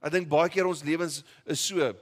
[0.00, 1.94] Ek dink baie keer ons lewens is so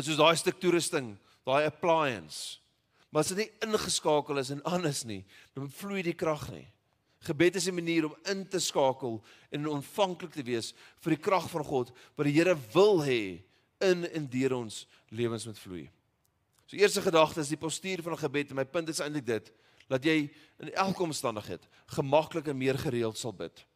[0.00, 2.58] soos daai stuk toerusting daai appliance.
[3.10, 5.22] Maar as dit nie ingeskakel is en anders nie,
[5.56, 6.66] dan vloei die krag nie.
[7.22, 11.50] Gebed is 'n manier om in te skakel en ontvanklik te wees vir die krag
[11.50, 13.42] van God wat die Here wil hê
[13.80, 15.90] in en deur ons lewens moet vloei.
[16.66, 19.52] So eerste gedagte is die postuur van 'n gebed en my punt is eintlik dit
[19.88, 23.66] dat jy in elke omstandigheid gemaklik en meer gereeld sal bid.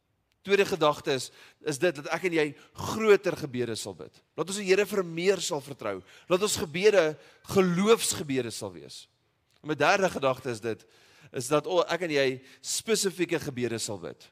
[0.47, 1.33] Tweede gedagte is
[1.67, 2.47] is dit dat ek en jy
[2.79, 4.21] groter gebede sal bid.
[4.39, 5.97] Laat ons die Here vir meer sal vertrou.
[6.31, 7.17] Laat ons gebede
[7.51, 9.07] geloofsgebede sal wees.
[9.65, 10.87] En my derde gedagte is dit
[11.35, 12.29] is dat ek en jy
[12.63, 14.29] spesifieke gebede sal bid.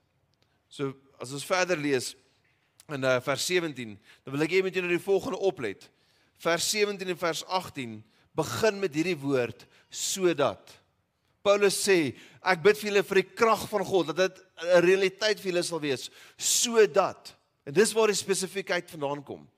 [0.71, 2.13] So as ons verder lees
[2.93, 5.89] in uh, vers 17, dan wil ek hê jy moet jy nou die volgende oplet.
[6.45, 7.99] Vers 17 en vers 18
[8.39, 10.79] begin met hierdie woord sodat
[11.45, 15.41] Paulus sê, ek bid vir julle vir die krag van God dat dit 'n realiteit
[15.41, 17.35] vir julle sal wees sodat
[17.67, 19.49] en dis waar die spesifiekheid vandaan kom.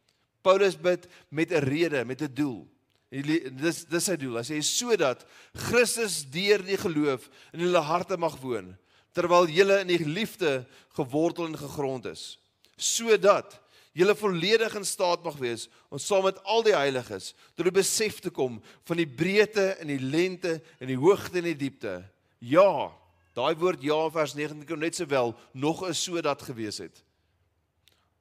[0.42, 2.66] Paulus bid met 'n rede, met 'n doel.
[3.10, 4.38] Dis dis sy doel.
[4.38, 8.76] Hy sê sodat Christus deur die geloof in julle harte mag woon
[9.16, 12.38] terwyl julle in die liefde gewortel en gegrond is.
[12.76, 13.60] Sodat
[13.96, 18.20] julle volledig in staat mag wees om saam met al die heiliges tot die besef
[18.20, 21.98] te kom van die breedte en die lengte en die hoogte en die diepte.
[22.44, 22.92] Ja,
[23.36, 27.00] daai woord ja vers 19 kan net sowel nog is sodat gewees het.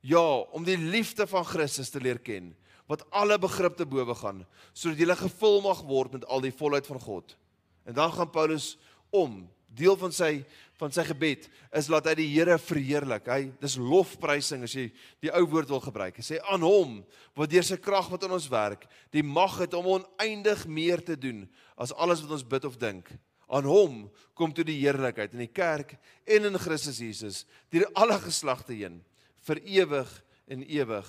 [0.05, 0.23] Ja,
[0.55, 2.53] om die liefde van Christus te leer ken
[2.85, 6.87] wat alle begrip te bowe gaan sodat jy gevul mag word met al die volheid
[6.87, 7.35] van God.
[7.83, 8.75] En dan gaan Paulus
[9.09, 9.43] om
[9.75, 10.45] deel van sy
[10.79, 11.45] van sy gebed
[11.79, 13.29] is laat hy die Here verheerlik.
[13.31, 14.89] Hy dis lofprysing as jy
[15.23, 16.17] die ou woord wil gebruik.
[16.19, 16.97] Hy sê aan hom
[17.37, 18.83] wat deur sy krag wat in ons werk,
[19.15, 21.45] die mag het om oneindig meer te doen
[21.79, 23.07] as alles wat ons bid of dink.
[23.47, 23.97] Aan hom
[24.35, 25.95] kom toe die heerlikheid in die kerk
[26.27, 28.99] en in Christus Jesus deur alle geslagte heen
[29.47, 30.11] vir ewig
[30.51, 31.07] en ewig.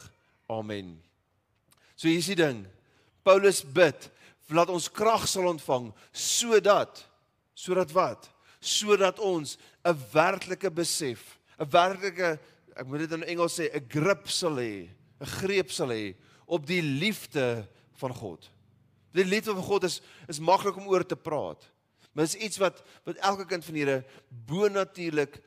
[0.53, 0.95] Amen.
[1.97, 2.63] So hier is die ding.
[3.27, 4.11] Paulus bid
[4.55, 7.03] laat ons krag sal ontvang sodat
[7.57, 8.29] sodat wat?
[8.61, 12.38] Sodat ons 'n werklike besef, 'n werklike
[12.77, 14.88] ek moet dit in Engels sê, 'n grip sal hê,
[15.21, 16.14] 'n greep sal hê
[16.47, 17.66] op die liefde
[17.97, 18.51] van God.
[19.12, 21.64] Die liefde van God is is maklik om oor te praat.
[22.12, 25.40] Maar is iets wat wat elke kind van Here bonatuurlik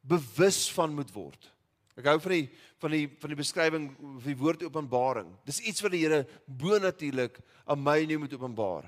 [0.00, 1.52] bewus van moet word.
[1.98, 5.30] Ek hou van die van die van die beskrywing van die woord Openbaring.
[5.44, 8.86] Dis iets wat die Here bonatuurlik aan my en jou moet openbaar.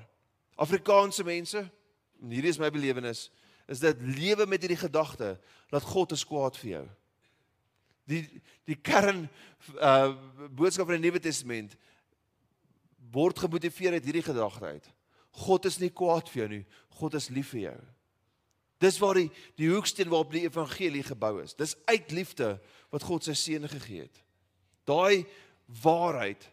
[0.61, 1.63] Afrikaanse mense,
[2.21, 3.29] hierdie is my belewenis,
[3.71, 5.35] is dit lewe met hierdie gedagte
[5.71, 6.85] dat God is kwaad vir jou.
[8.11, 8.23] Die
[8.67, 9.25] die kern
[9.77, 10.11] uh
[10.51, 11.77] boodskap van die Nuwe Testament
[13.11, 14.91] word gemotiveer uit hierdie gedagte uit.
[15.45, 16.63] God is nie kwaad vir jou nie.
[16.99, 17.79] God is lief vir jou.
[18.81, 19.29] Dis waar die
[19.59, 21.55] die hoeksteen waarop die evangelie gebou is.
[21.55, 22.55] Dis uit liefde
[22.91, 24.23] wat God sy seun gegee het.
[24.89, 25.23] Daai
[25.83, 26.43] waarheid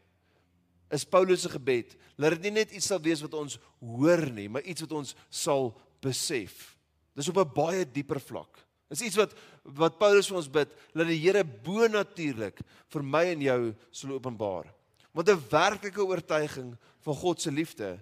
[0.94, 1.96] is Paulus se gebed.
[2.16, 5.14] Laat dit nie net iets sal wees wat ons hoor nie, maar iets wat ons
[5.30, 5.72] sal
[6.04, 6.77] besef.
[7.18, 8.62] Dis op 'n baie dieper vlak.
[8.88, 13.42] Dis iets wat wat Paulus vir ons bid, dat die Here bo-natuurlik vir my en
[13.42, 14.70] jou sal openbaar.
[15.12, 17.98] Want 'n werklike oortuiging van God se liefde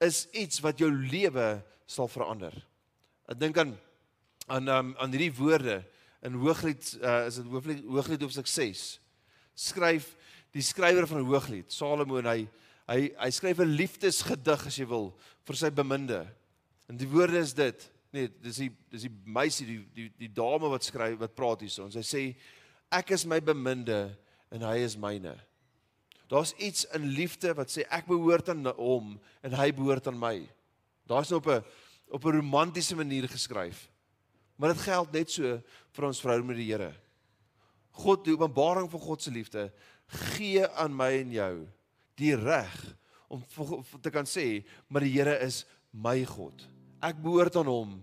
[0.00, 2.54] is iets wat jou lewe sal verander.
[3.28, 3.78] Ek dink aan
[4.46, 5.84] aan um, aan hierdie woorde
[6.22, 9.00] in Hooglied uh, is dit Hooglied Hooglied hoofstuk 6.
[9.54, 10.16] Skryf
[10.50, 12.48] die skrywer van Hooglied, Salomo en hy
[12.90, 15.12] hy hy skryf 'n liefdesgedig as jy wil
[15.46, 16.26] vir sy beminde.
[16.88, 17.90] En die woorde is dit.
[18.10, 21.86] Nee, dis die dis die meisie die die die dame wat skryf wat praat hierso.
[21.94, 22.22] Sy sê
[22.90, 24.08] ek is my beminde
[24.50, 25.36] en hy is myne.
[26.30, 29.14] Daar's iets in liefde wat sê ek behoort aan hom
[29.46, 30.36] en hy behoort aan my.
[31.10, 31.62] Daar's nou op 'n
[32.10, 33.88] op 'n romantiese manier geskryf.
[34.56, 36.94] Maar dit geld net so vir ons vrou met die Here.
[37.90, 39.72] God, die openbaring van God se liefde
[40.06, 41.68] gee aan my en jou
[42.14, 42.96] die reg
[43.28, 43.44] om
[44.02, 46.66] te kan sê maar die Here is my God.
[47.00, 47.94] Ek behoort aan hom.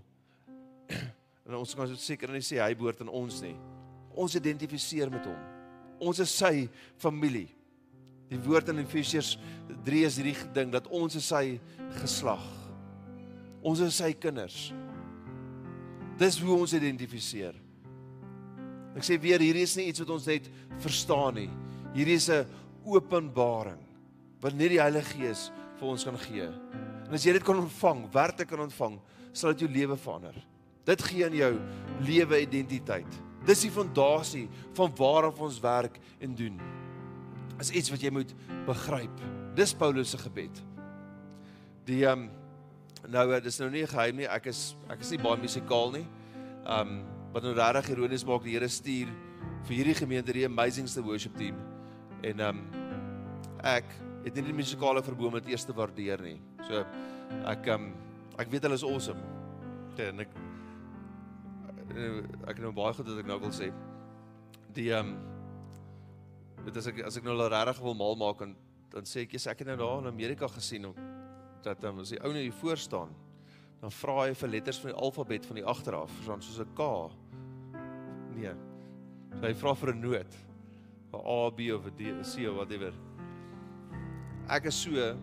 [1.47, 3.55] En ons kan seker nie sê hy behoort aan ons nie.
[4.17, 5.37] Ons identifiseer met hom.
[6.09, 6.65] Ons is sy
[6.99, 7.47] familie.
[8.27, 9.37] Die woord in Efesiërs
[9.87, 11.59] 3 is hierdie ding dat ons is sy
[12.01, 12.43] geslag.
[13.63, 14.71] Ons is sy kinders.
[16.19, 17.55] Dis hoe ons identifiseer.
[18.97, 20.49] Ek sê weer hierdie is nie iets wat ons net
[20.83, 21.49] verstaan nie.
[21.93, 22.45] Hierdie is 'n
[22.83, 23.79] openbaring
[24.41, 26.49] wat net die Heilige Gees vir ons kan gee.
[27.07, 28.97] En as jy dit kan ontvang, werklik kan ontvang,
[29.31, 30.35] sal dit jou lewe verander.
[30.87, 31.53] Dit gee aan jou
[32.07, 33.19] lewe identiteit.
[33.47, 36.57] Dis die fondasie van waarop ons werk en doen.
[37.59, 38.33] Is iets wat jy moet
[38.67, 39.23] begryp.
[39.57, 40.59] Dis Paulus se gebed.
[41.87, 42.33] Die ehm um,
[43.07, 44.27] nou dis nou nie geheim nie.
[44.27, 46.03] Ek is ek is nie baie musikaal nie.
[46.65, 46.97] Ehm um,
[47.31, 49.09] wat nou regtig ironies maak, die Here stuur
[49.67, 51.59] vir hierdie gemeente die amazingste worship team.
[52.23, 52.85] En ehm um,
[53.63, 56.39] ek het nie die musikale verboom met eerste waardeer nie.
[56.65, 56.83] So
[57.45, 57.91] ek um,
[58.39, 59.21] ek weet hulle is awesome.
[59.97, 60.35] En ek
[62.47, 63.71] ek het nou baie goed wat ek nou wil sê.
[64.77, 65.17] Die ehm um,
[66.67, 68.55] dit as ek as ek nou regtig wil mal maak en
[68.91, 70.97] dan sê ek jy's ek het nou daar in Amerika gesien om
[71.63, 73.13] dat dan um, as die ou net hier voor staan
[73.81, 76.83] dan vra hy vir letters van die alfabet van die agteraf soos 'n K.
[78.35, 78.53] Nee.
[79.37, 80.33] So hy vra vir 'n noot.
[81.13, 82.93] 'n A, B of 'n D, 'n C of whatever.
[84.49, 85.15] Ek is so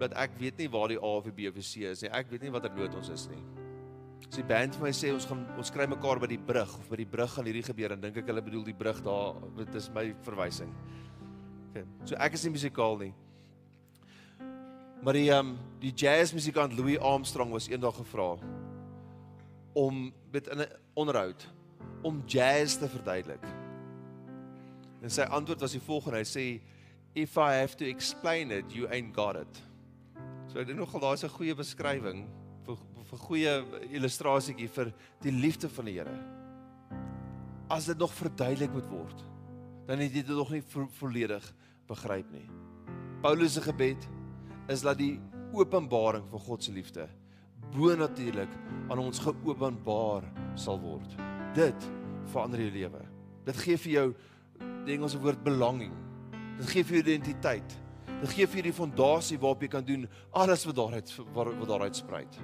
[0.00, 2.10] dat ek weet nie waar die A of die B of die C is nie.
[2.10, 3.40] Ek weet nie watter noot ons is nie.
[4.26, 6.90] As die band vir my sê ons gaan ons kry mekaar by die brug of
[6.90, 9.78] by die brug gaan hierdie gebeur en dink ek hulle bedoel die brug daar, dit
[9.80, 10.70] is my verwysing.
[11.70, 11.84] Okay.
[12.04, 13.12] So ek is nie musikaal nie.
[15.00, 18.34] Maar die um die jazz musikant Louis Armstrong was eendag gevra
[19.74, 21.48] om met 'n onderhoud
[22.02, 23.44] om jazz te verduidelik.
[25.02, 26.18] En sy antwoord was die volgende.
[26.18, 26.60] Hy sê
[27.14, 29.69] if I have to explain it, you ain't got it.
[30.50, 32.26] So ek dink nogal daar's 'n goeie beskrywing
[32.66, 32.76] vir
[33.10, 33.52] vir goeie
[33.94, 36.18] illustrasietjie vir die liefde van die Here.
[37.70, 39.24] As dit nog verduidelik moet word,
[39.86, 41.54] dan het jy dit nog nie vo volledig
[41.86, 42.48] begryp nie.
[43.22, 44.08] Paulus se gebed
[44.68, 45.20] is dat die
[45.52, 47.08] openbaring van God se liefde
[47.70, 48.50] bo natuurlik
[48.88, 51.16] aan ons geopenbaar sal word.
[51.54, 51.90] Dit
[52.32, 53.02] verander jou lewe.
[53.44, 54.14] Dit gee vir jou
[54.84, 55.92] die Engelse woord belonging.
[56.58, 57.79] Dit gee vir jou identiteit.
[58.20, 60.06] Dit gee vir jou die fondasie waarop jy kan doen
[60.36, 62.40] alles wat daaruit wat daaruit spruit.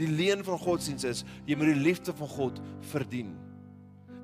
[0.00, 2.60] Die leen van godsdiens is jy moet die liefde van God
[2.92, 3.34] verdien.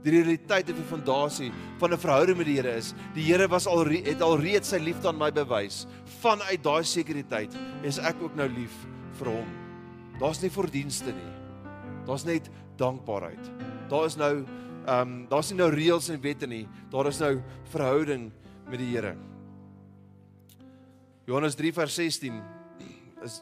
[0.05, 3.67] Die realiteit of die fondasie van 'n verhouding met die Here is, die Here was
[3.67, 5.87] al het alreeds sy liefde aan my bewys.
[6.21, 8.87] Vanuit daai sekuriteit is ek ook nou lief
[9.19, 9.49] vir hom.
[10.21, 11.33] Daar's nie verdienste nie.
[12.07, 13.51] Daar's net dankbaarheid.
[13.89, 14.45] Daar is nou
[14.89, 16.65] Ehm um, daar's nie nou reëls en wette nie.
[16.89, 18.31] Daar is nou verhouding
[18.71, 19.17] met die Here.
[21.29, 22.37] Johannes 3 vers 16
[23.21, 23.35] is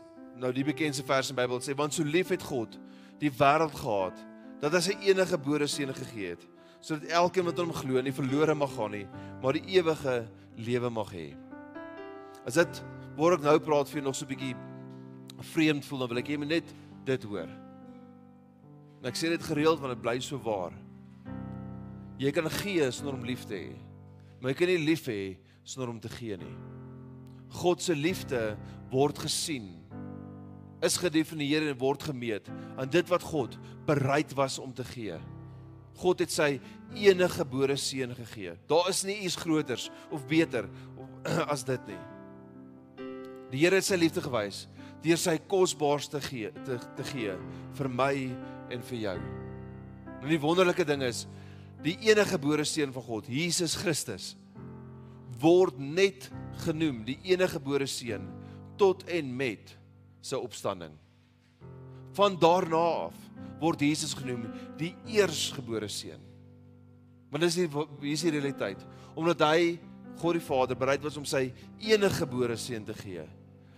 [0.42, 1.61] nou die bekendste vers in die Bybel.
[1.62, 2.75] Sê want so lief het God
[3.20, 4.18] die wêreld gehad
[4.59, 6.42] dat hy sy enige gebore seun gegee het
[6.83, 9.07] sodat elkeen wat hom glo nie verlore mag gaan nie,
[9.42, 10.16] maar die ewige
[10.61, 11.29] lewe mag hê.
[12.46, 12.83] As dit
[13.16, 14.55] waar ek nou praat vir nog so 'n bietjie
[15.55, 17.49] vreemd voel, dan wil ek net dit hoor.
[19.01, 20.72] En ek sê dit gereeld want dit bly so waar.
[22.18, 23.75] Jy kan gee sonder om lief te hê.
[24.40, 26.57] Maar jy kan nie lief hê sonder om te gee nie.
[27.57, 28.57] God se liefde
[28.92, 29.73] word gesien
[30.85, 33.57] is gedefinieer en word gemeet aan dit wat God
[33.88, 35.16] bereid was om te gee.
[35.97, 36.57] God het sy
[36.97, 38.53] enige gebore seun gegee.
[38.69, 40.69] Daar is nie iets groters of beter
[41.53, 42.03] as dit nie.
[43.53, 44.66] Die Here het sy liefde gewys
[45.05, 47.35] deur sy kosbaarste gee te, te gee
[47.79, 48.12] vir my
[48.75, 49.19] en vir jou.
[50.16, 51.27] En die wonderlike ding is
[51.85, 54.33] die enige gebore seun van God, Jesus Christus,
[55.38, 56.27] word net
[56.64, 58.27] genoem die enige gebore seun
[58.77, 59.73] tot en met
[60.21, 60.92] sy opstanding.
[62.16, 63.16] Van daarna af
[63.61, 64.49] word Jesus genoem
[64.81, 66.21] die eersgebore seun.
[67.31, 68.83] Want dis die hier is die realiteit.
[69.16, 69.77] Omdat hy
[70.21, 71.51] God die Vader bereid was om sy
[71.85, 73.25] enige gebore seun te gee,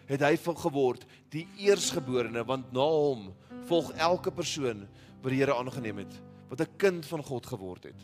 [0.09, 3.29] het hy geword die eersgeborene want na hom
[3.69, 4.87] volg elke persoon
[5.23, 6.15] wat die Here aangeneem het,
[6.49, 8.01] wat 'n kind van God geword het.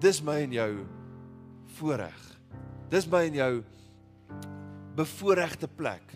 [0.00, 0.86] Dis my en jou
[1.78, 2.38] voorreg.
[2.90, 3.64] Dis my en jou
[4.96, 6.14] bevoorregte plek.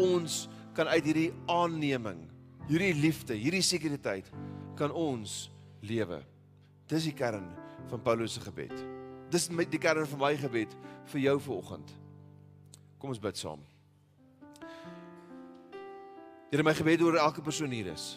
[0.00, 2.24] Ons kan uit hierdie aanneming,
[2.68, 4.30] hierdie liefde, hierdie sekuriteit
[4.78, 5.48] kan ons
[5.84, 6.20] lewe.
[6.90, 7.46] Dis die kern
[7.90, 8.74] van Paulus se gebed.
[9.32, 10.74] Dis met die kern van my gebed
[11.12, 11.94] vir jou vanoggend.
[12.98, 13.62] Kom ons bid saam.
[16.52, 18.14] Here my gebed oor elke persoon hier is.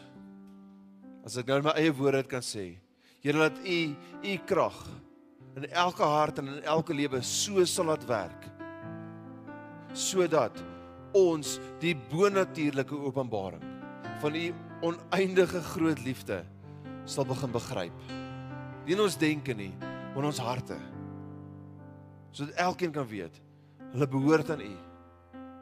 [1.26, 2.76] As ek nou my eie woorde kan sê.
[3.24, 3.80] Here laat u
[4.24, 4.78] u krag
[5.58, 8.57] in elke hart en in elke lewe so sal laat werk.
[9.98, 10.60] Sodat
[11.18, 13.64] ons die bonatuurlike openbaring
[14.22, 14.46] van u
[14.86, 16.44] oneindige groot liefde
[17.10, 18.04] sal begin begryp.
[18.86, 20.78] Nie in ons denke nie, maar in ons harte.
[22.32, 23.42] Sodat elkeen kan weet
[23.94, 24.76] hulle behoort aan u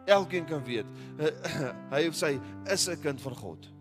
[0.06, 0.86] elkeen kan weet
[1.93, 2.36] hy of sy
[2.71, 3.71] is 'n kind van God.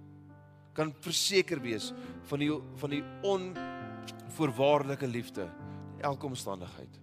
[0.72, 1.92] Kan verseker wees
[2.28, 5.48] van die van die onvoorwaardelike liefde
[5.96, 7.00] in elke omstandigheid.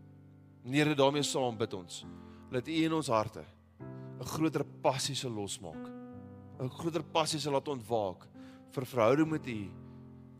[0.63, 2.05] Here, daarmee saam bid ons
[2.51, 3.43] dat U in ons harte
[4.19, 5.89] 'n groter passie sal losmaak.
[6.59, 8.27] 'n Groter passie sal laat ontwaak
[8.71, 9.61] vir verhouding met U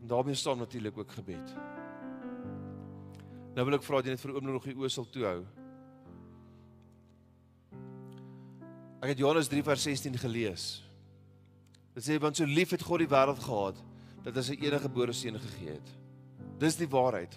[0.00, 1.56] en daarmee saam natuurlik ook gebed.
[3.54, 5.44] Nou wil ek vra dat jy net vir oomblik nog die oë sal toehou.
[9.02, 10.82] Ek het Johannes 3 vers 16 gelees.
[11.94, 13.82] Dit sê want so lief het God die wêreld gehad
[14.22, 15.88] dat hy sy enige gebore seun gegee het.
[16.62, 17.34] Dis die waarheid.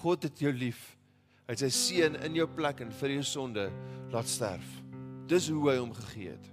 [0.00, 0.96] God het jou lief.
[1.44, 3.66] Hy het sy seun in jou plek en vir jou sonde
[4.12, 4.68] laat sterf.
[5.28, 6.46] Dis hoe hy hom gegee het.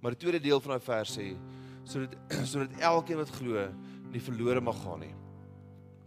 [0.00, 1.28] Maar die tweede deel van daai vers sê
[1.86, 2.16] sodat
[2.50, 3.66] sodat elkeen wat glo
[4.12, 5.12] nie verlore mag gaan nie.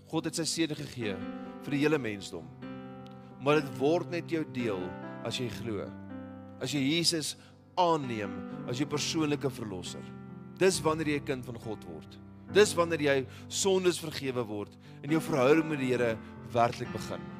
[0.09, 1.13] God het sy seun gegee
[1.65, 2.47] vir die hele mensdom.
[3.39, 4.81] Maar dit word net jou deel
[5.27, 5.85] as jy glo
[6.59, 7.37] as jy Jesus
[7.79, 8.33] aanneem
[8.67, 10.03] as jou persoonlike verlosser.
[10.59, 12.17] Dis wanneer jy 'n kind van God word.
[12.51, 16.17] Dis wanneer jy sondes vergewe word en jou verhouding met die Here
[16.51, 17.38] werklik begin.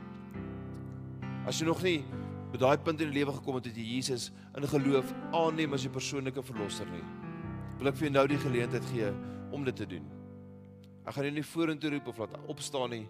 [1.50, 2.04] As jy nog nie
[2.52, 5.82] by daai punt in die lewe gekom het dat jy Jesus in geloof aanneem as
[5.82, 7.02] jou persoonlike verlosser nie,
[7.80, 9.10] wil ek vir jou nou die geleentheid gee
[9.56, 10.06] om dit te doen.
[11.10, 13.08] Ek gaan jou nie vorentoe roep of laat opstaan nie,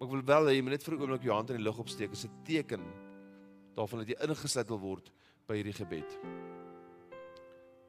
[0.00, 1.66] maar ek wil wel hê jy moet net vir 'n oomblik jou hand in die
[1.68, 2.82] lug opsteek as 'n teken
[3.76, 5.12] daarvan dat jy ingesluit wil word
[5.46, 6.18] by hierdie gebed.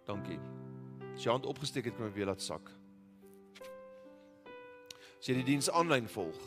[0.06, 0.40] Dankie.
[1.16, 2.70] As jy hand opgesteek het, kan jy weer laat sak.
[5.18, 6.38] As jy die diens aanlyn volg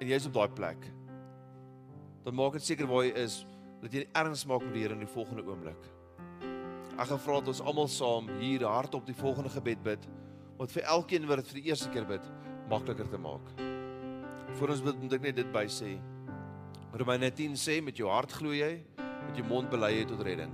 [0.00, 0.92] en jy's op daai plek,
[2.24, 3.40] dan maak dit seker waar jy is
[3.82, 5.88] dat jy erns maak met die Here in die volgende oomblik.
[6.98, 10.06] Ek gaan vra dat ons almal saam hier hardop die volgende gebed bid,
[10.58, 12.24] wat vir elkeen wat dit vir die eerste keer bid,
[12.70, 13.52] makliker te maak.
[14.58, 15.94] Vir ons moet ek net dit by sê.
[16.98, 20.52] Romeine 10 sê met jou hart glo jy met jou mond bely jy tot redding.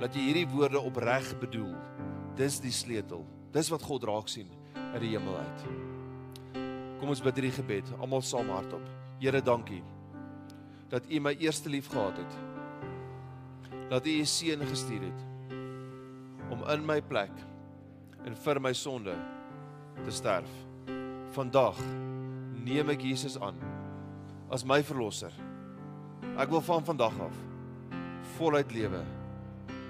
[0.00, 1.74] Laat jy hierdie woorde opreg bedoel.
[2.36, 3.22] Dis die sleutel.
[3.52, 5.66] Dis wat God raak sien uit die hemel uit.
[7.00, 8.82] Kom ons bid hierdie gebed, almal saam hardop.
[9.20, 9.82] Here, dankie
[10.88, 12.38] dat U my eerste lief gehad het.
[13.88, 15.24] Dat U U seun gestuur het
[16.50, 17.32] om in my plek
[18.24, 19.14] en vir my sonde
[20.04, 20.50] te sterf.
[21.34, 21.78] Vandag
[22.66, 23.58] neem ek Jesus aan
[24.50, 25.32] as my verlosser.
[26.36, 27.36] Ek wil van vandag af
[28.36, 29.02] voluit lewe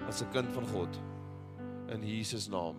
[0.09, 1.01] as 'n kind van God
[1.89, 2.77] in Jesus naam.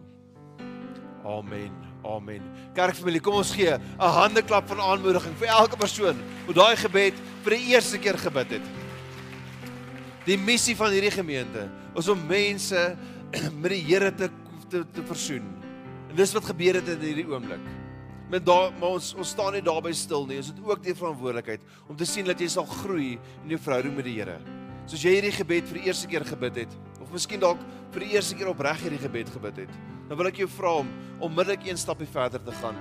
[1.23, 1.86] Amen.
[2.07, 2.43] Amen.
[2.75, 6.17] Kerkfamilie, kom ons gee 'n handeklap van aanmoediging vir elke persoon
[6.47, 8.65] wat daai gebed vir die eerste keer gebid het.
[10.25, 12.95] Die missie van hierdie gemeente is om mense
[13.61, 14.29] met die Here te
[14.69, 15.43] te, te versoen.
[16.09, 17.63] En dis wat gebeur het in hierdie oomblik.
[18.29, 20.37] Met daar maar ons ons staan nie daarby stil nie.
[20.37, 23.95] Ons het ook die verantwoordelikheid om te sien dat jy sal groei in jou verhouding
[23.95, 24.39] met die Here.
[24.87, 27.59] Soos jy hierdie gebed vir die eerste keer gebid het of miskien dalk
[27.93, 29.75] vir die eerste keer opreg hierdie gebed gebid het,
[30.07, 32.77] dan wil ek jou vra om onmiddellik een stapie verder te gaan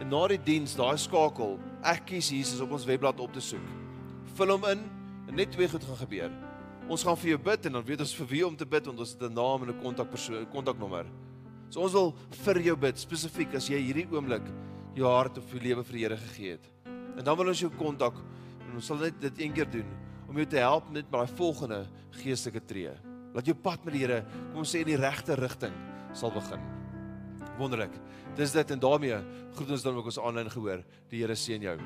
[0.00, 3.64] en na die diens, daai skakel, ek kies Jesus op ons webblad op te soek.
[4.38, 4.86] Vul hom in
[5.28, 6.30] en net twee goed gaan gebeur.
[6.90, 9.02] Ons gaan vir jou bid en dan weet ons vir wie om te bid want
[9.04, 11.04] ons het 'n naam en 'n kontakpersoon, kontaknommer.
[11.68, 14.42] So ons wil vir jou bid spesifiek as jy hierdie oomblik
[14.96, 16.66] jou hart of jou lewe vir die Here gegee het.
[17.18, 18.14] En dan wil ons jou kontak
[18.68, 19.86] en ons sal net dit een keer doen
[20.28, 22.90] om jou te help met daai volgende geestelike tree.
[23.34, 26.62] Laat jou pad met die Here, kom ons sê in die regte rigting sal begin.
[27.58, 27.92] Wonderlik.
[28.36, 29.18] Dis dit en daarmee
[29.56, 30.84] groet ons dan ook ons aanlyn gehoor.
[31.10, 31.76] Die Here seën jou.